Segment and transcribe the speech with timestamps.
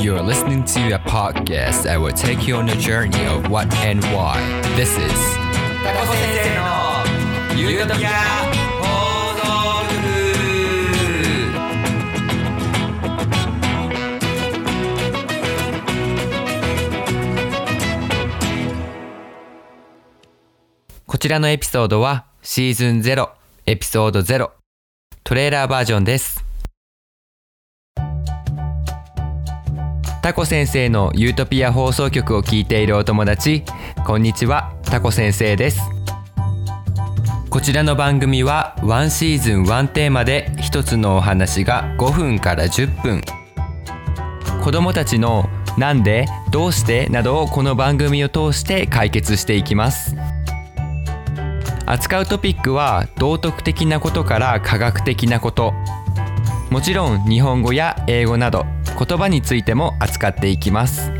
[0.00, 4.00] You're listening to a podcast that will take you on a journey of what and
[4.14, 4.38] why.
[4.76, 5.12] This is
[5.82, 6.62] タコ先生の
[7.56, 8.10] ゆるトピア
[8.80, 8.86] 放
[9.34, 9.42] 送
[9.90, 9.98] 局
[21.06, 23.30] こちらのエピソードはシーズン0
[23.66, 24.50] エピソード0
[25.24, 26.47] トレーラーバージョンです
[30.28, 33.64] タコ先生のユートピア放送局を聞いているお友達
[34.04, 35.80] こんにちはタコ先生です
[37.48, 43.22] こちらの番組は1シーズン1テーマで一つのお話が5分から10分
[44.62, 50.14] 子どもたちの「なんで?」「どうして?」などをこの番組を通して解決していきます
[51.86, 55.72] 扱うトピックは道徳的なことから科学的なこと
[56.68, 58.66] もちろん日本語や英語など
[58.98, 61.12] 言葉についても扱っていきます。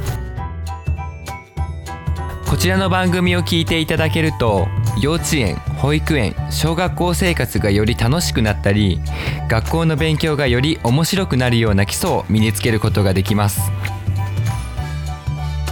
[2.48, 4.66] こちらの番組を聞いていただけると
[5.00, 9.00] 幼稚園保育園小学校生活がより楽しくなったり
[9.48, 13.70] 学校の勉強がより面白くなるような基礎を身につけることができます。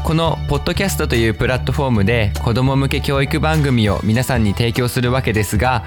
[0.06, 5.84] このポッドキャストというプラットフォームで子ども向け教育番組を皆さんに提供するわけですが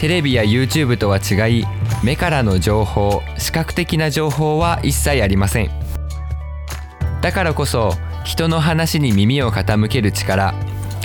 [0.00, 1.64] テレビや YouTube とは違い
[2.02, 5.70] 目からの情報視覚的な情報は一切ありません。
[7.20, 7.92] だからこそ
[8.24, 10.54] 人の話に耳を傾ける力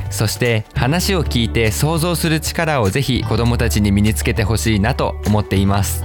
[0.10, 6.04] そして話を聞いて想像する力をぜひ子どもたちに身につけてほしいなと思っています。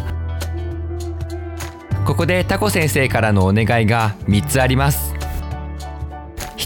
[2.05, 5.12] ここでタコ先生からのお願いが3つあります。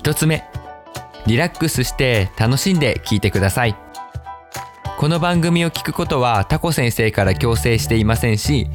[0.07, 0.45] 1つ目。
[1.27, 3.75] リラックスして楽しんで聞いてください。
[4.97, 8.69] この番組を聞くことはタコ先生から強制していませんし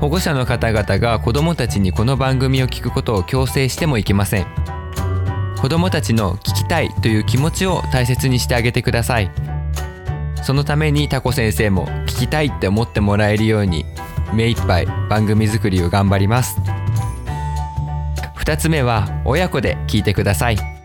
[0.00, 4.46] 保護者の方々が子どもたちにこの番組を聞くことを強制してもいけません。
[5.60, 9.30] 子どもたちの聞きたいという気持ちを大切にしてあげてください。
[10.42, 13.84] そのためにタコ先生も聞きたいって思ってもらえるように
[14.32, 16.58] 目いっぱい番組作りを頑張ります。
[18.38, 20.77] 2つ目は親子で聞いてください。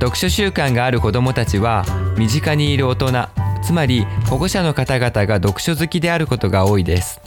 [0.00, 1.84] 読書習慣がある子どもたちは
[2.16, 3.28] 身近にいる大人
[3.62, 7.20] つまり保護者の方々が読書好きであることが多いです。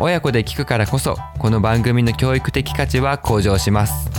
[0.00, 4.10] 親子で聞くからこそこの番組の教育的価値は向上します。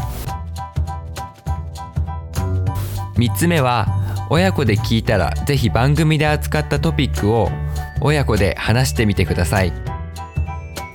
[3.15, 3.87] 3つ目は
[4.29, 7.49] 親子で聞いたらぜひ番組で扱ったトピックを
[8.01, 9.98] 親子で話してみてください。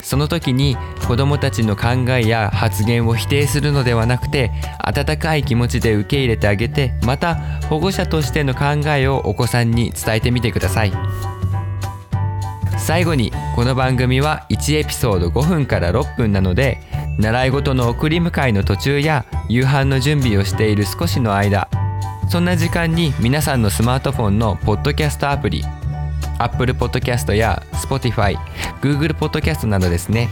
[0.05, 0.77] その時に
[1.07, 7.35] 子どもたちの考えや発言を否定するのではなくて温かい気持ちで受け入れてあげてまた
[7.69, 10.93] 保護者としての考えをお子さんに伝えてみてください。
[12.77, 16.81] 最後にこの番組は1エピソード5分から6分なので
[17.17, 21.67] 習い事の送り迎えの途中や夕飯の準備をしている少しの間
[22.29, 25.63] そんな時間に皆さんのスマートフォンのポッドキャストアプリ
[26.39, 28.37] Apple Podcast や Spotify、
[28.81, 30.29] Google Podcast などですね。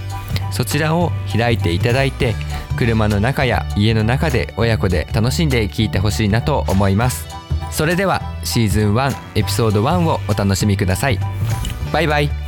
[0.51, 2.35] そちらを開いていただいて
[2.77, 7.27] 車の中や家の中で親子で楽しんで聴いてほしいなと思います。
[7.71, 11.19] それではシーズン1エピソード1をお楽しみください。
[11.91, 12.42] バイバイ。